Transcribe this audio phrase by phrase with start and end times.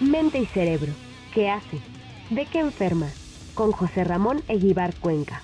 [0.00, 0.92] Mente y cerebro.
[1.34, 1.80] ¿Qué hace?
[2.30, 3.10] ¿De qué enferma?
[3.54, 5.42] Con José Ramón Eguíbar Cuenca.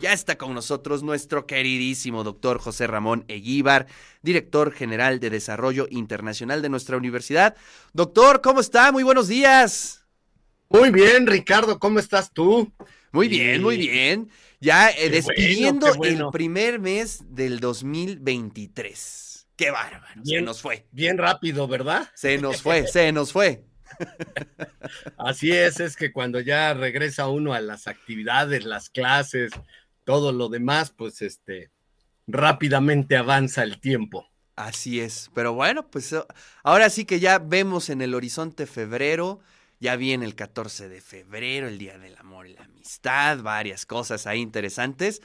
[0.00, 3.86] Ya está con nosotros nuestro queridísimo doctor José Ramón Eguíbar,
[4.22, 7.56] director general de Desarrollo Internacional de nuestra universidad.
[7.92, 8.92] Doctor, ¿cómo está?
[8.92, 10.04] Muy buenos días.
[10.68, 12.72] Muy bien, Ricardo, ¿cómo estás tú?
[13.12, 14.30] Muy bien, muy bien.
[14.60, 19.48] Ya eh, despidiendo el primer mes del 2023.
[19.56, 20.86] Qué bárbaro, se nos fue.
[20.92, 22.08] Bien rápido, ¿verdad?
[22.14, 23.64] Se nos fue, se nos fue.
[25.16, 29.52] Así es, es que cuando ya regresa uno a las actividades, las clases,
[30.04, 31.70] todo lo demás, pues este,
[32.26, 34.28] rápidamente avanza el tiempo.
[34.56, 36.22] Así es, pero bueno, pues eh,
[36.62, 39.40] ahora sí que ya vemos en el horizonte febrero,
[39.80, 44.26] ya viene el 14 de febrero, el Día del Amor y la Amistad, varias cosas
[44.26, 45.22] ahí interesantes,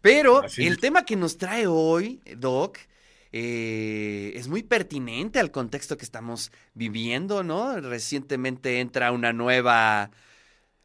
[0.00, 2.78] pero el tema que nos trae hoy, Doc,
[3.38, 7.78] eh, es muy pertinente al contexto que estamos viviendo, ¿no?
[7.82, 10.10] Recientemente entra una nueva,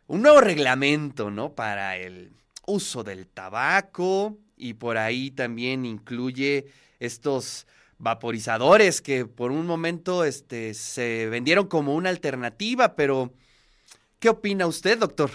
[0.08, 1.55] un nuevo reglamento, ¿no?
[1.55, 2.34] Para el
[2.68, 6.66] uso del tabaco y por ahí también incluye
[6.99, 13.32] estos vaporizadores que por un momento este, se vendieron como una alternativa, pero
[14.20, 15.32] ¿qué opina usted, doctor?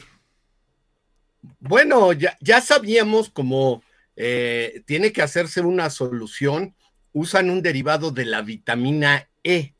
[1.61, 3.83] Bueno, ya, sabíamos cómo
[4.17, 6.75] eh, tiene que hacerse una solución,
[7.17, 9.73] usan un derivado de la vitamina E.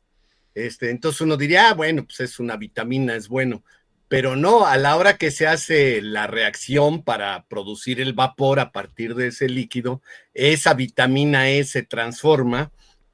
[0.55, 3.63] Este, entonces uno diría, ah, bueno, pues es una vitamina, es bueno
[4.07, 8.71] pero no, a la hora que se hace la reacción para producir el vapor a
[8.71, 10.01] partir de ese líquido,
[10.33, 12.71] esa vitamina E se transforma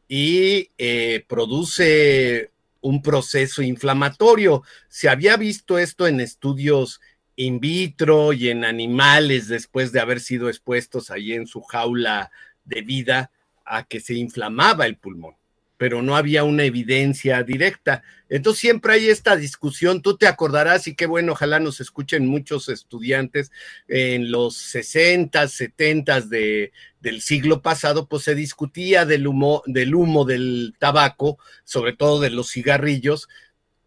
[0.08, 2.52] y eh, produce
[2.82, 4.64] un proceso inflamatorio.
[4.88, 7.02] Se había visto esto en estudios
[7.36, 12.30] in vitro y en animales después de haber sido expuestos ahí en su jaula
[12.66, 13.32] de vida
[13.66, 15.36] a que se inflamaba el pulmón
[15.84, 18.04] pero no había una evidencia directa.
[18.30, 22.70] Entonces siempre hay esta discusión, tú te acordarás y qué bueno, ojalá nos escuchen muchos
[22.70, 23.52] estudiantes
[23.90, 26.72] en los 60, 70 de,
[27.02, 32.30] del siglo pasado, pues se discutía del humo, del humo del tabaco, sobre todo de
[32.30, 33.28] los cigarrillos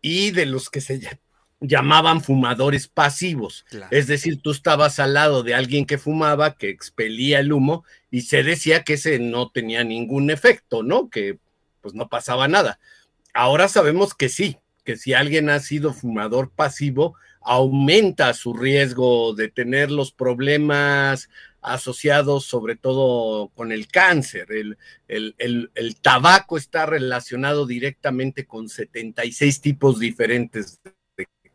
[0.02, 0.98] y de los que se
[1.60, 3.64] llamaban fumadores pasivos.
[3.90, 8.22] Es decir, tú estabas al lado de alguien que fumaba, que expelía el humo y
[8.22, 11.08] se decía que ese no tenía ningún efecto, ¿no?
[11.08, 11.38] Que
[11.80, 12.78] pues no pasaba nada.
[13.32, 19.48] Ahora sabemos que sí, que si alguien ha sido fumador pasivo, aumenta su riesgo de
[19.48, 21.28] tener los problemas
[21.62, 24.48] asociados sobre todo con el cáncer.
[24.50, 24.78] El,
[25.08, 30.95] el, tabaco está relacionado directamente con 76 tipos diferentes de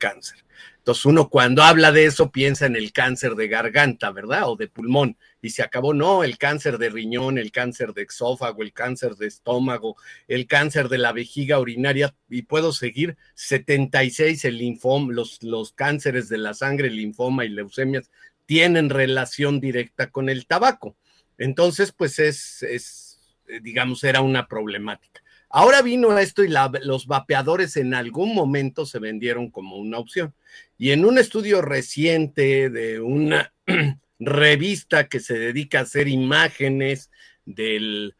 [0.02, 0.44] cáncer.
[0.80, 4.50] Entonces uno cuando habla de eso piensa en el cáncer de garganta, ¿verdad?
[4.50, 5.16] O de pulmón.
[5.40, 9.28] Y se acabó, no, el cáncer de riñón, el cáncer de exófago, el cáncer de
[9.28, 9.96] estómago,
[10.28, 16.30] el cáncer de la vejiga urinaria, y puedo seguir 76, el linfoma, los, los cánceres
[16.30, 18.10] de la sangre, linfoma y leucemias,
[18.48, 20.98] tienen relación directa con el tabaco.
[21.38, 23.20] Entonces, pues es, es
[23.62, 25.22] digamos, era una problemática.
[25.54, 26.54] Ahora vino esto y
[26.84, 30.34] los vapeadores en algún momento se vendieron como una opción.
[30.78, 33.54] Y en un estudio reciente de una
[34.20, 37.12] revista que se dedica a hacer imágenes
[37.46, 38.16] del,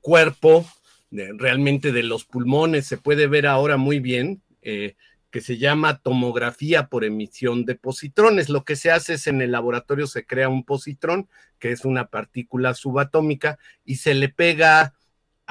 [0.00, 0.64] cuerpo,
[1.10, 4.94] realmente de los pulmones, se puede ver ahora muy bien, eh,
[5.30, 8.48] que se llama tomografía por emisión de positrones.
[8.48, 12.06] Lo que se hace es en el laboratorio se crea un positrón, que es una
[12.06, 14.94] partícula subatómica, y se le pega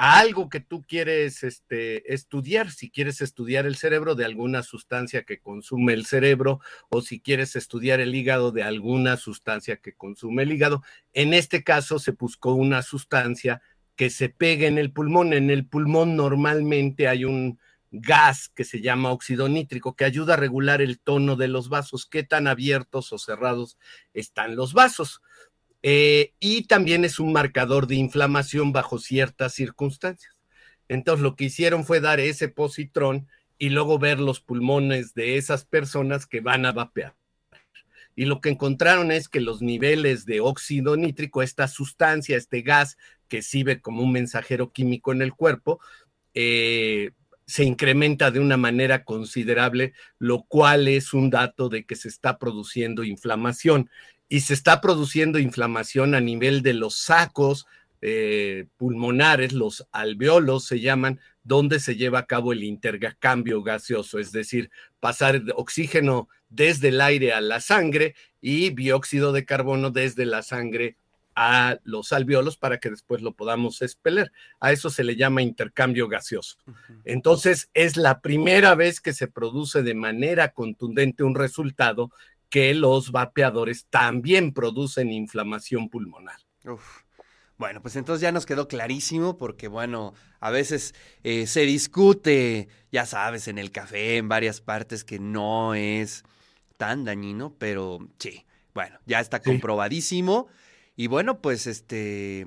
[0.02, 5.40] algo que tú quieres este, estudiar, si quieres estudiar el cerebro de alguna sustancia que
[5.40, 10.52] consume el cerebro o si quieres estudiar el hígado de alguna sustancia que consume el
[10.52, 10.82] hígado.
[11.12, 13.60] En este caso se buscó una sustancia
[13.94, 15.34] que se pegue en el pulmón.
[15.34, 17.58] En el pulmón normalmente hay un
[17.90, 22.06] gas que se llama óxido nítrico que ayuda a regular el tono de los vasos,
[22.06, 23.76] qué tan abiertos o cerrados
[24.14, 25.20] están los vasos.
[25.82, 30.36] Eh, y también es un marcador de inflamación bajo ciertas circunstancias.
[30.88, 35.64] Entonces lo que hicieron fue dar ese positrón y luego ver los pulmones de esas
[35.64, 37.14] personas que van a vapear.
[38.16, 42.98] Y lo que encontraron es que los niveles de óxido nítrico, esta sustancia, este gas
[43.28, 45.80] que sirve como un mensajero químico en el cuerpo,
[46.34, 47.12] eh,
[47.46, 52.38] se incrementa de una manera considerable, lo cual es un dato de que se está
[52.38, 53.90] produciendo inflamación
[54.30, 57.66] y se está produciendo inflamación a nivel de los sacos
[58.00, 64.30] eh, pulmonares, los alveolos se llaman, donde se lleva a cabo el intercambio gaseoso, es
[64.30, 70.42] decir, pasar oxígeno desde el aire a la sangre y dióxido de carbono desde la
[70.42, 70.96] sangre
[71.34, 74.30] a los alveolos para que después lo podamos expeler.
[74.60, 76.56] A eso se le llama intercambio gaseoso.
[77.04, 82.12] Entonces, es la primera vez que se produce de manera contundente un resultado
[82.50, 86.36] que los vapeadores también producen inflamación pulmonar.
[87.56, 93.06] Bueno, pues entonces ya nos quedó clarísimo porque, bueno, a veces eh, se discute, ya
[93.06, 96.24] sabes, en el café, en varias partes, que no es
[96.76, 100.48] tan dañino, pero sí, bueno, ya está comprobadísimo.
[100.96, 102.46] Y bueno, pues este,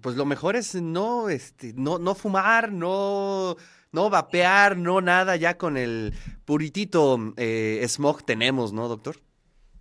[0.00, 3.56] pues lo mejor es no, este, no, no fumar, no,
[3.92, 6.12] no vapear, no nada, ya con el
[6.44, 9.16] puritito eh, smog tenemos, ¿no, doctor?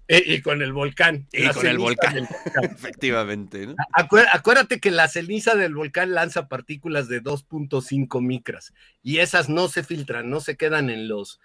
[0.10, 1.28] Y con el volcán.
[1.32, 2.28] Y con el volcán.
[2.64, 3.68] Efectivamente.
[3.68, 3.76] ¿no?
[4.32, 8.74] acuérdate que la ceniza del volcán lanza partículas de 2.5 micras
[9.04, 11.40] y esas no se filtran, no se quedan en los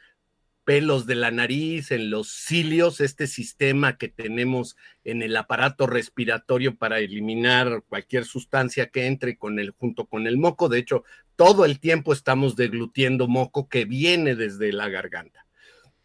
[0.65, 6.77] pelos de la nariz, en los cilios, este sistema que tenemos en el aparato respiratorio
[6.77, 10.71] para eliminar cualquier sustancia que entre con el, junto con el moco.
[10.71, 11.05] De hecho,
[11.37, 15.44] todo el tiempo estamos deglutiendo moco que viene desde la garganta.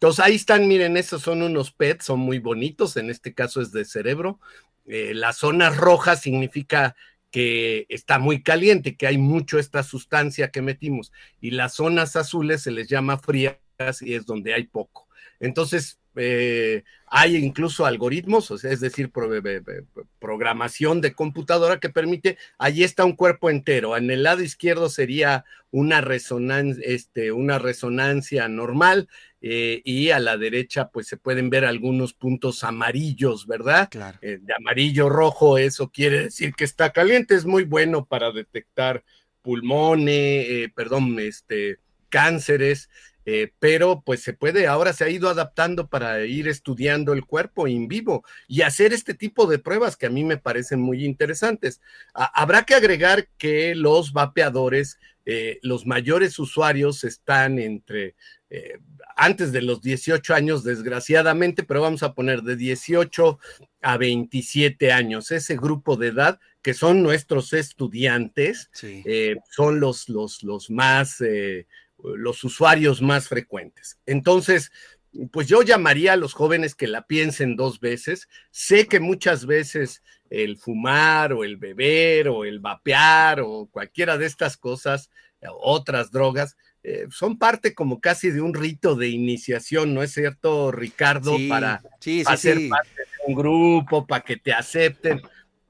[0.00, 3.70] Entonces ahí están, miren, esos son unos PET, son muy bonitos, en este caso es
[3.70, 4.40] de cerebro.
[4.86, 6.96] Eh, la zona roja significa
[7.30, 12.62] que está muy caliente, que hay mucho esta sustancia que metimos, y las zonas azules
[12.62, 13.60] se les llama fría
[14.00, 15.06] y es donde hay poco.
[15.38, 19.10] Entonces, eh, hay incluso algoritmos, es decir,
[20.18, 23.96] programación de computadora que permite, allí está un cuerpo entero.
[23.96, 29.08] En el lado izquierdo sería una resonancia, este, una resonancia normal
[29.40, 33.88] eh, y a la derecha pues se pueden ver algunos puntos amarillos, ¿verdad?
[33.90, 34.18] Claro.
[34.22, 39.02] Eh, de amarillo rojo, eso quiere decir que está caliente, es muy bueno para detectar
[39.42, 41.78] pulmones, perdón, este,
[42.10, 42.90] cánceres
[43.26, 47.68] eh, pero pues se puede, ahora se ha ido adaptando para ir estudiando el cuerpo
[47.68, 51.80] en vivo y hacer este tipo de pruebas que a mí me parecen muy interesantes.
[52.14, 58.14] habrá que agregar que los vapeadores, eh, los mayores usuarios están entre...
[58.48, 58.78] Eh,
[59.16, 63.38] antes de los 18 años, desgraciadamente, pero vamos a poner de 18
[63.82, 68.70] a 27 años, ese grupo de edad que son nuestros estudiantes,
[69.50, 71.22] son los, los, los más
[72.04, 73.98] los usuarios más frecuentes.
[74.06, 74.72] Entonces,
[75.32, 78.28] pues yo llamaría a los jóvenes que la piensen dos veces.
[78.50, 84.26] Sé que muchas veces el fumar o el beber o el vapear o cualquiera de
[84.26, 85.10] estas cosas,
[85.60, 90.70] otras drogas, eh, son parte como casi de un rito de iniciación, ¿no es cierto,
[90.72, 91.36] Ricardo?
[91.48, 91.82] para
[92.26, 95.20] hacer parte de un grupo, para que te acepten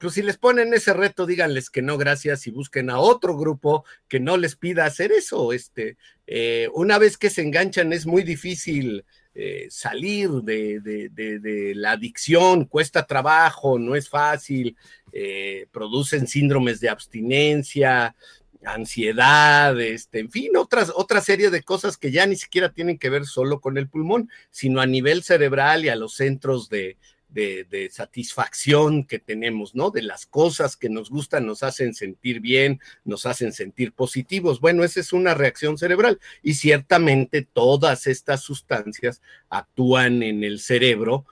[0.00, 3.84] pues si les ponen ese reto, díganles que no, gracias, y busquen a otro grupo
[4.08, 5.52] que no les pida hacer eso.
[5.52, 9.04] Este, eh, una vez que se enganchan es muy difícil
[9.34, 14.74] eh, salir de, la adicción, cuesta trabajo, no es fácil,
[15.12, 18.16] eh, producen síndromes de abstinencia,
[18.64, 23.10] ansiedad, este, en fin, otras, otra serie de cosas que ya ni siquiera tienen que
[23.10, 26.96] ver solo con el pulmón, sino a nivel cerebral y a los centros de,
[27.32, 29.90] de, satisfacción que tenemos, ¿no?
[29.90, 34.60] De las cosas que nos gustan, nos hacen sentir bien, nos hacen sentir positivos.
[34.60, 41.26] Bueno, esa es una reacción cerebral y ciertamente todas estas sustancias actúan en el cerebro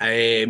[0.00, 0.46] eh,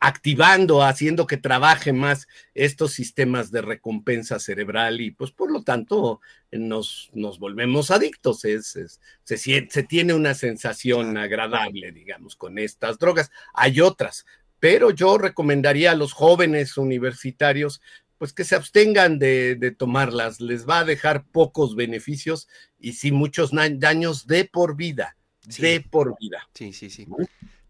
[0.00, 6.20] activando, haciendo que trabaje más estos sistemas de recompensa cerebral y pues por lo tanto
[6.50, 8.44] nos, nos volvemos adictos.
[8.44, 13.30] Es, se, se tiene una sensación agradable, digamos, con estas drogas.
[13.54, 14.26] Hay otras,
[14.60, 17.80] pero yo recomendaría a los jóvenes universitarios
[18.22, 20.40] pues que se abstengan de, tomarlas.
[20.40, 22.46] Les va a dejar pocos beneficios
[22.78, 25.16] y sí muchos daños de por vida.
[25.58, 26.48] De por vida.
[26.54, 27.04] Sí, sí, sí.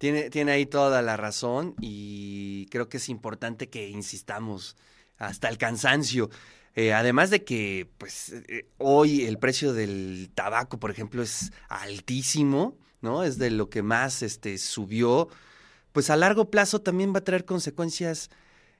[0.02, 4.76] Tiene, tiene ahí toda la razón y creo que es importante que insistamos
[5.16, 6.28] hasta el cansancio.
[6.74, 12.76] Eh, además de que, pues, eh, hoy el precio del tabaco, por ejemplo, es altísimo,
[13.00, 13.22] ¿no?
[13.22, 15.28] Es de lo que más este, subió.
[15.92, 18.28] Pues a largo plazo también va a traer consecuencias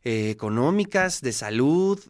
[0.02, 2.00] eh, económicas, de salud,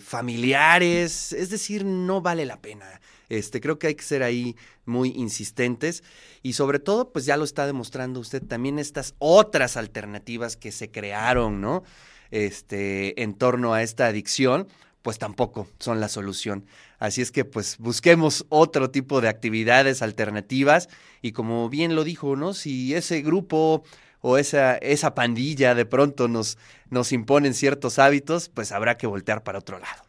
[0.00, 1.34] familiares.
[1.34, 2.98] Es decir, no vale la pena.
[3.28, 6.02] Este, creo que hay que ser ahí muy insistentes
[6.42, 10.90] y sobre todo, pues ya lo está demostrando usted también estas otras alternativas que se
[10.90, 11.82] crearon, ¿no?
[12.30, 14.68] Este, en torno a esta adicción,
[15.02, 16.66] pues tampoco son la solución.
[16.98, 20.88] Así es que pues busquemos otro tipo de actividades alternativas
[21.20, 22.54] y como bien lo dijo, ¿no?
[22.54, 23.82] Si ese grupo
[24.20, 26.58] o esa, esa pandilla de pronto nos,
[26.90, 30.04] nos imponen ciertos hábitos, pues habrá que voltear para otro lado.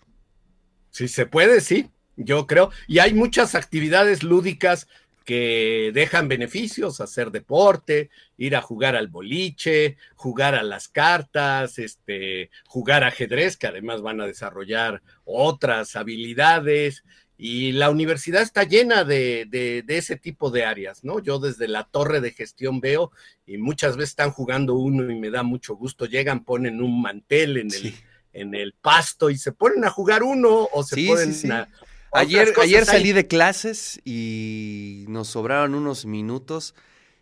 [0.92, 2.72] Si se puede, sí yo creo.
[2.88, 4.88] Y hay muchas actividades lúdicas
[5.24, 12.50] que dejan beneficios, hacer deporte, ir a jugar al boliche, jugar a las cartas, este,
[12.68, 17.04] jugar ajedrez, que además van a desarrollar otras habilidades.
[17.38, 21.20] Y la universidad está llena de, de, ese tipo de áreas, ¿no?
[21.20, 23.12] Yo desde la torre de gestión veo
[23.46, 26.06] y muchas veces están jugando uno y me da mucho gusto.
[26.06, 27.94] Llegan, ponen un mantel en el,
[28.34, 31.68] en el pasto y se ponen a jugar uno o se ponen a
[32.14, 36.76] Ayer, ayer salí de clases y nos sobraron unos minutos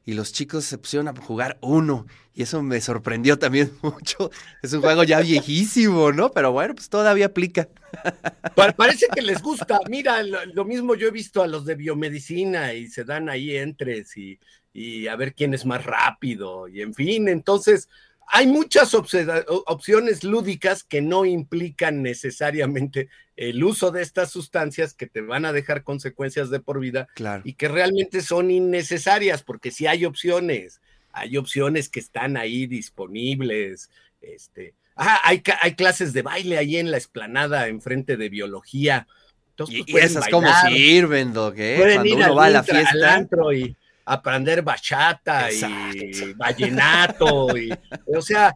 [0.06, 4.32] y los chicos se pusieron a jugar uno y eso me sorprendió también mucho.
[4.62, 6.32] Es un juego ya viejísimo, ¿no?
[6.32, 7.70] Pero bueno, pues todavía aplica.
[8.78, 9.80] Parece que les gusta.
[9.90, 14.18] Mira, lo, mismo yo he visto a los de biomedicina y se dan ahí entres
[14.18, 14.40] y,
[14.74, 17.90] y a ver quién es más rápido y en fin, entonces
[18.34, 25.20] hay muchas opciones lúdicas que no implican necesariamente el uso de estas sustancias que te
[25.20, 27.10] van a dejar consecuencias de por vida
[27.44, 30.80] y que realmente son innecesarias, porque si hay opciones,
[31.12, 33.90] hay opciones que están ahí disponibles.
[34.22, 39.08] Este, ah, hay, hay clases de baile ahí en la esplanada enfrente de biología.
[39.50, 41.56] Entonces, ¿Y, pues, esas cómo sirven, Doc?
[41.56, 43.28] Cuando uno va a la fiesta
[44.06, 47.72] aprender bachata y vallenato, y,
[48.08, 48.56] o sea,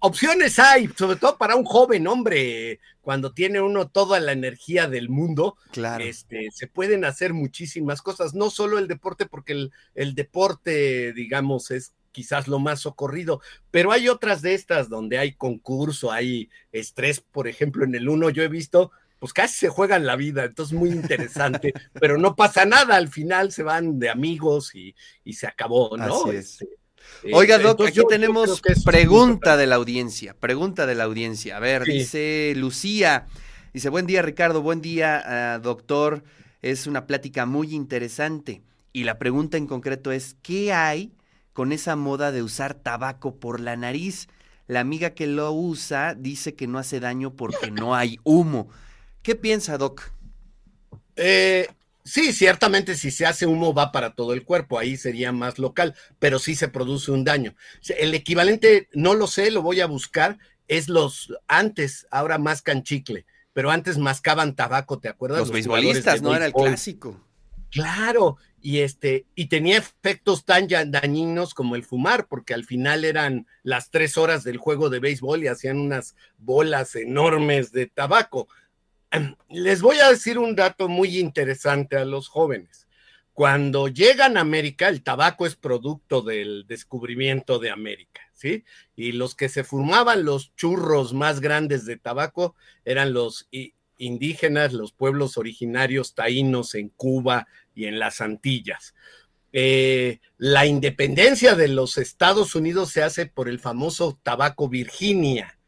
[0.00, 5.08] opciones hay, sobre todo para un joven hombre, cuando tiene uno toda la energía del
[5.08, 6.04] mundo, claro.
[6.04, 11.70] este, se pueden hacer muchísimas cosas, no solo el deporte, porque el, el deporte, digamos,
[11.70, 17.20] es quizás lo más socorrido, pero hay otras de estas donde hay concurso, hay estrés,
[17.20, 18.90] por ejemplo, en el uno yo he visto
[19.20, 23.52] pues casi se juegan la vida, entonces muy interesante, pero no pasa nada, al final
[23.52, 24.94] se van de amigos y,
[25.32, 26.24] se acabó, ¿no?
[26.24, 26.62] Así es.
[26.62, 26.64] Este,
[27.22, 31.58] eh, Oiga, Doc, aquí tenemos pregunta de la audiencia, pregunta de la audiencia.
[31.58, 33.26] A ver, dice Lucía,
[33.74, 36.24] dice, buen día Ricardo, buen día ah, doctor,
[36.62, 38.62] es una plática muy interesante.
[38.92, 41.12] Y la pregunta en concreto es, ¿qué hay
[41.52, 44.28] con esa moda de usar tabaco por la nariz?
[44.66, 48.68] La amiga que lo usa dice que no hace daño porque no hay humo.
[49.22, 50.12] ¿Qué piensa, Doc?
[51.16, 51.68] Eh,
[52.04, 55.94] sí, ciertamente si se hace humo va para todo el cuerpo, ahí sería más local,
[56.18, 57.54] pero sí se produce un daño.
[57.98, 63.26] El equivalente, no lo sé, lo voy a buscar, es los antes, ahora más chicle,
[63.52, 65.40] pero antes mascaban tabaco, ¿te acuerdas?
[65.40, 66.34] Los, beisbolistas, ¿no?
[66.34, 67.20] Era el clásico.
[67.70, 73.46] Claro, y este, y tenía efectos tan dañinos como el fumar, porque al final eran
[73.62, 78.48] las tres horas del juego de béisbol y hacían unas bolas enormes de tabaco.
[79.48, 82.86] Les voy a decir un dato muy interesante a los jóvenes.
[83.32, 88.64] Cuando llegan a América, el tabaco es producto del descubrimiento de América, ¿sí?
[88.96, 93.48] Y los que se fumaban los churros más grandes de tabaco eran los
[93.96, 98.94] indígenas, los pueblos originarios taínos en Cuba y en las Antillas.
[99.52, 105.58] Eh, la independencia de los Estados Unidos se hace por el famoso tabaco Virginia,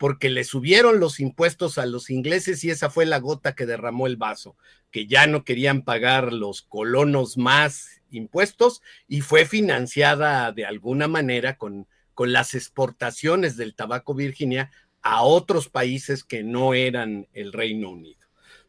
[0.00, 4.06] porque le subieron los impuestos a los ingleses y esa fue la gota que derramó
[4.06, 4.56] el vaso,
[4.90, 11.58] que ya no querían pagar los colonos más impuestos y fue financiada de alguna manera
[11.58, 14.70] con, con las exportaciones del tabaco Virginia
[15.02, 18.26] a otros países que no eran el Reino Unido.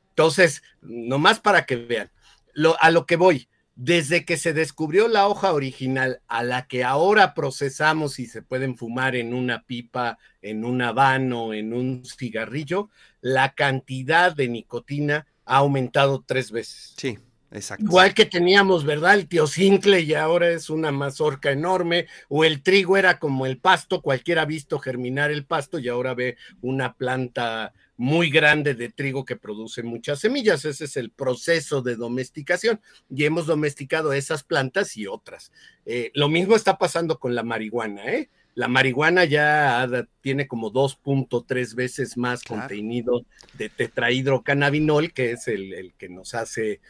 [0.10, 2.12] Entonces, nomás para que vean,
[2.52, 6.84] lo, a lo que voy, desde que se descubrió la hoja original a la que
[6.84, 12.90] ahora procesamos y se pueden fumar en una pipa, en un habano, en un cigarrillo,
[13.22, 16.94] la cantidad de nicotina ha aumentado tres veces.
[16.98, 17.18] Sí,
[17.52, 17.86] exacto.
[17.86, 19.16] Igual que teníamos, ¿verdad?
[19.16, 23.58] El tío Cincle y ahora es una mazorca enorme, o el trigo era como el
[23.58, 28.90] pasto, cualquiera ha visto germinar el pasto y ahora ve una planta muy grande de
[28.90, 30.66] trigo que produce muchas semillas.
[30.66, 32.82] Ese es el proceso de domesticación
[33.12, 35.52] y hemos domesticado esas plantas y otras.
[35.86, 38.32] Eh, lo mismo está pasando con la marihuana, ¿eh?
[38.56, 39.88] La marihuana ya
[40.22, 46.82] tiene como 2.3 veces más contenido de tetrahidrocannabinol, que es el, el, que nos hace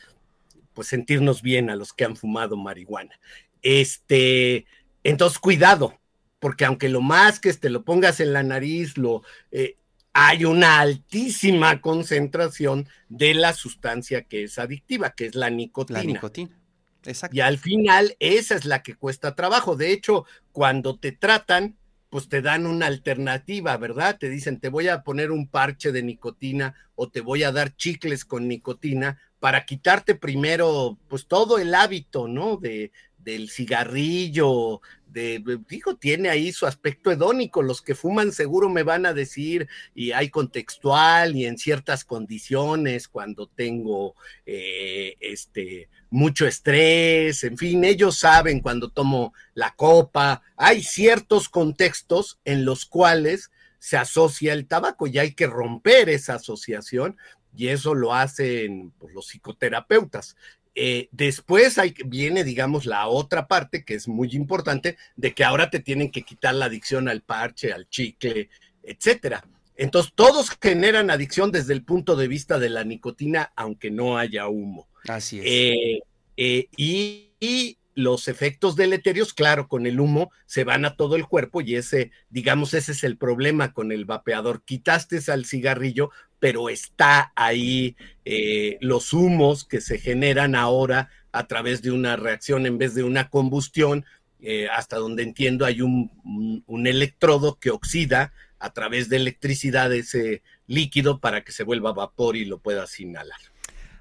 [0.73, 3.19] pues sentirnos bien a los que han fumado marihuana.
[3.61, 4.65] Este,
[5.03, 5.99] entonces cuidado,
[6.39, 9.75] porque aunque lo más que te lo pongas en la nariz, lo eh,
[10.13, 15.99] hay una altísima concentración de la sustancia que es adictiva, que es la nicotina.
[15.99, 16.59] La nicotina.
[17.05, 17.35] Exacto.
[17.35, 19.75] Y al final esa es la que cuesta trabajo.
[19.75, 21.77] De hecho, cuando te tratan,
[22.09, 24.17] pues te dan una alternativa, ¿verdad?
[24.19, 27.75] Te dicen, te voy a poner un parche de nicotina o te voy a dar
[27.75, 32.57] chicles con nicotina para quitarte primero, pues todo el hábito, ¿no?
[32.57, 37.63] De, del cigarrillo, de, digo, tiene ahí su aspecto hedónico.
[37.63, 43.07] Los que fuman seguro me van a decir, y hay contextual y en ciertas condiciones,
[43.07, 44.13] cuando tengo
[44.45, 50.43] eh, este mucho estrés, en fin, ellos saben cuando tomo la copa.
[50.55, 56.36] Hay ciertos contextos en los cuales se asocia el tabaco y hay que romper esa
[56.36, 57.17] asociación
[57.55, 60.36] y eso lo hacen pues, los psicoterapeutas.
[60.74, 65.70] Eh, después hay, viene, digamos, la otra parte que es muy importante, de que ahora
[65.70, 68.50] te tienen que quitar la adicción al parche, al chicle,
[68.84, 69.43] etcétera.
[69.75, 74.48] Entonces, todos generan adicción desde el punto de vista de la nicotina, aunque no haya
[74.48, 74.88] humo.
[75.08, 75.46] Así es.
[75.46, 76.00] Eh,
[76.38, 81.62] eh, y, los efectos deleterios, claro, con el humo se van a todo el cuerpo
[81.62, 84.63] y ese, digamos, ese es el problema con el vapeador.
[84.63, 87.95] Quitaste al cigarrillo, pero está ahí
[88.25, 93.03] eh, los humos que se generan ahora a través de una reacción en vez de
[93.03, 94.05] una combustión.
[94.43, 100.41] Eh, hasta donde entiendo hay un, un, electrodo que oxida a través de electricidad ese
[100.65, 103.50] líquido para que se vuelva vapor y lo puedas inhalar.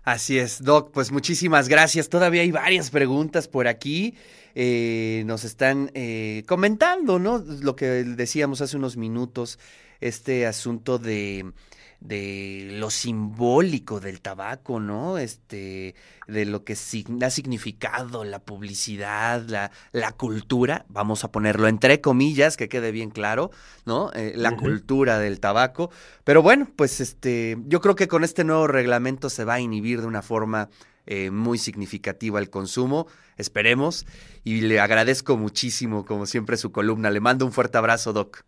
[0.02, 2.09] Así es, Doc, pues muchísimas gracias.
[2.09, 4.14] Todavía hay varias preguntas por aquí.
[4.54, 7.38] Eh, nos están eh, comentando, ¿no?
[7.38, 9.59] Lo que decíamos hace unos minutos,
[10.00, 11.52] este asunto de
[12.00, 15.19] de lo simbólico del tabaco, ¿no?
[15.19, 15.95] Este,
[16.26, 22.57] de lo que ha significado la publicidad, la, la, cultura, vamos a ponerlo entre comillas,
[22.57, 23.50] que quede bien claro,
[23.85, 24.11] ¿no?
[24.14, 25.90] Eh, la cultura del tabaco.
[26.25, 30.00] Pero bueno, pues este, yo creo que con este nuevo reglamento se va a inhibir
[30.00, 30.71] de una forma
[31.07, 34.07] eh, muy significativa el consumo, esperemos,
[34.42, 37.11] y le agradezco muchísimo, como siempre, su columna.
[37.11, 38.45] Le mando un fuerte abrazo, Doc.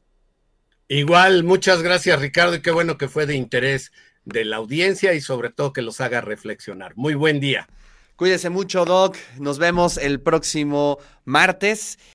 [0.92, 3.92] Igual, muchas gracias Ricardo y qué bueno que fue de interés
[4.26, 6.92] de la audiencia y sobre todo que los haga reflexionar.
[6.96, 7.66] Muy buen día.
[8.16, 9.16] Cuídese mucho, Doc.
[9.38, 11.98] Nos vemos el próximo martes